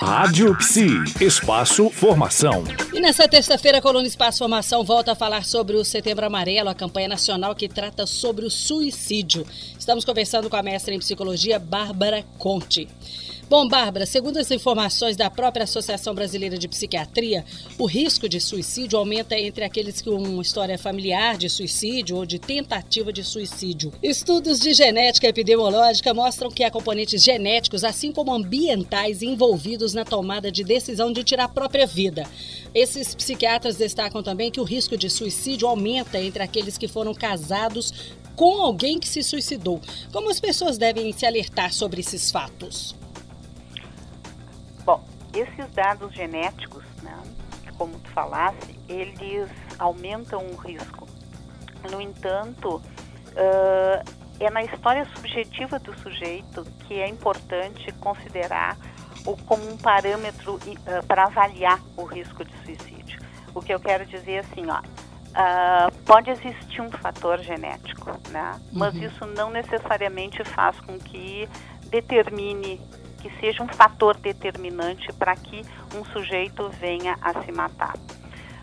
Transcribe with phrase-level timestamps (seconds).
[0.00, 0.88] Rádio Psi,
[1.20, 2.64] Espaço Formação.
[2.92, 6.74] E nessa terça-feira, a coluna Espaço Formação volta a falar sobre o Setembro Amarelo, a
[6.74, 9.46] campanha nacional que trata sobre o suicídio.
[9.78, 12.88] Estamos conversando com a mestra em psicologia, Bárbara Conte.
[13.50, 17.44] Bom, Bárbara, segundo as informações da própria Associação Brasileira de Psiquiatria,
[17.76, 22.38] o risco de suicídio aumenta entre aqueles com uma história familiar de suicídio ou de
[22.38, 23.92] tentativa de suicídio.
[24.00, 30.52] Estudos de genética epidemiológica mostram que há componentes genéticos, assim como ambientais, envolvidos na tomada
[30.52, 32.30] de decisão de tirar a própria vida.
[32.72, 38.12] Esses psiquiatras destacam também que o risco de suicídio aumenta entre aqueles que foram casados
[38.36, 39.80] com alguém que se suicidou.
[40.12, 42.99] Como as pessoas devem se alertar sobre esses fatos?
[45.34, 47.16] Esses dados genéticos, né,
[47.76, 49.48] como tu falasse, eles
[49.78, 51.08] aumentam o risco.
[51.90, 58.76] No entanto, uh, é na história subjetiva do sujeito que é importante considerar
[59.24, 63.20] o como um parâmetro uh, para avaliar o risco de suicídio.
[63.54, 68.60] O que eu quero dizer é assim, ó, uh, pode existir um fator genético, né?
[68.72, 69.02] Mas uhum.
[69.02, 71.48] isso não necessariamente faz com que
[71.90, 72.80] determine
[73.20, 75.62] que seja um fator determinante para que
[75.94, 77.96] um sujeito venha a se matar.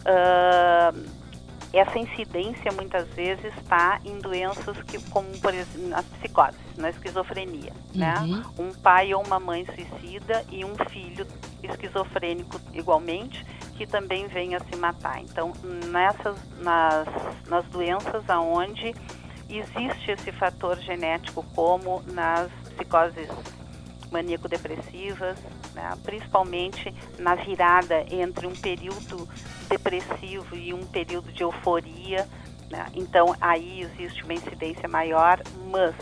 [0.00, 1.24] Uh,
[1.72, 7.72] essa incidência muitas vezes está em doenças que, como por exemplo, nas psicoses, na esquizofrenia,
[7.92, 8.14] né?
[8.20, 8.36] uhum.
[8.36, 8.42] né?
[8.58, 11.26] Um pai ou uma mãe suicida e um filho
[11.62, 13.44] esquizofrênico igualmente
[13.76, 15.20] que também venha a se matar.
[15.20, 15.52] Então,
[15.90, 17.08] nessas nas,
[17.48, 18.94] nas doenças aonde
[19.48, 23.28] existe esse fator genético, como nas psicoses
[24.14, 25.36] maníaco-depressivas,
[25.74, 29.28] né, principalmente na virada entre um período
[29.68, 32.28] depressivo e um período de euforia.
[32.70, 35.94] Né, então, aí existe uma incidência maior, mas,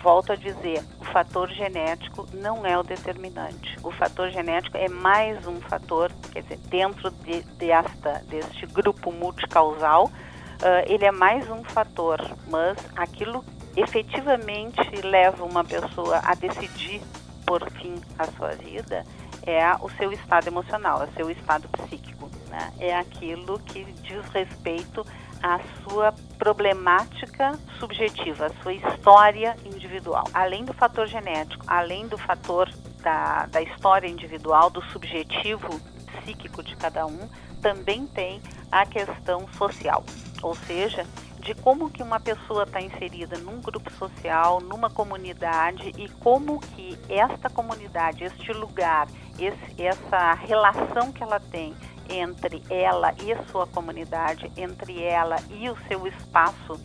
[0.00, 3.76] volto a dizer, o fator genético não é o determinante.
[3.82, 10.10] O fator genético é mais um fator, quer dizer, dentro de, desta, deste grupo multicausal,
[10.56, 13.44] Uh, ele é mais um fator, mas aquilo
[13.76, 17.00] efetivamente leva uma pessoa a decidir
[17.46, 19.04] por fim a sua vida
[19.46, 22.28] é o seu estado emocional, é o seu estado psíquico.
[22.48, 22.72] Né?
[22.78, 25.06] É aquilo que diz respeito
[25.42, 30.24] à sua problemática subjetiva, à sua história individual.
[30.34, 32.68] Além do fator genético, além do fator
[33.02, 35.80] da, da história individual, do subjetivo
[36.20, 37.28] psíquico de cada um,
[37.62, 40.04] também tem a questão social.
[40.42, 41.06] Ou seja,
[41.46, 46.98] de como que uma pessoa está inserida num grupo social, numa comunidade e como que
[47.08, 49.06] esta comunidade, este lugar,
[49.38, 51.72] esse, essa relação que ela tem
[52.10, 56.80] entre ela e a sua comunidade, entre ela e o seu espaço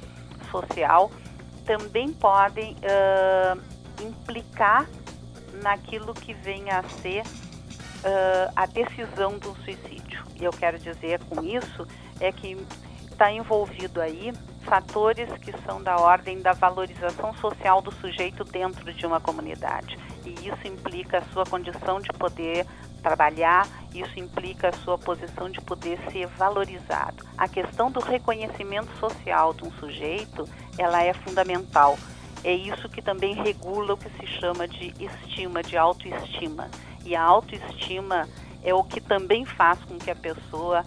[0.52, 1.12] social,
[1.66, 3.60] também podem uh,
[4.00, 4.88] implicar
[5.64, 10.24] naquilo que venha a ser uh, a decisão do suicídio.
[10.40, 11.88] E eu quero dizer com isso
[12.20, 12.56] é que
[13.10, 14.32] está envolvido aí
[14.64, 19.98] fatores que são da ordem da valorização social do sujeito dentro de uma comunidade.
[20.26, 22.66] E isso implica a sua condição de poder
[23.02, 27.26] trabalhar, isso implica a sua posição de poder ser valorizado.
[27.38, 30.48] A questão do reconhecimento social de um sujeito,
[30.78, 31.98] ela é fundamental.
[32.44, 36.70] É isso que também regula o que se chama de estima, de autoestima.
[37.04, 38.28] E a autoestima
[38.64, 40.86] é o que também faz com que a pessoa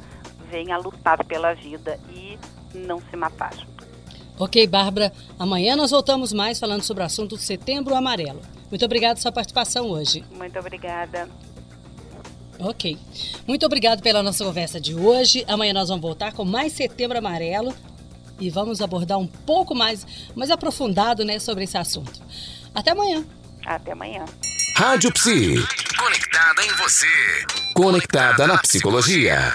[0.51, 2.39] venha a lutar pela vida e
[2.75, 3.55] não se matar.
[4.39, 5.13] Ok, Bárbara.
[5.39, 8.41] Amanhã nós voltamos mais falando sobre o assunto Setembro Amarelo.
[8.69, 10.25] Muito obrigada pela sua participação hoje.
[10.33, 11.29] Muito obrigada.
[12.59, 12.99] Ok.
[13.47, 15.45] Muito obrigado pela nossa conversa de hoje.
[15.47, 17.75] Amanhã nós vamos voltar com mais Setembro Amarelo
[18.41, 22.21] e vamos abordar um pouco mais, mais aprofundado né, sobre esse assunto.
[22.75, 23.25] Até amanhã.
[23.65, 24.25] Até amanhã.
[24.77, 25.55] Rádio Psi.
[25.97, 27.07] Conectada em você.
[27.75, 29.55] Conectada na psicologia.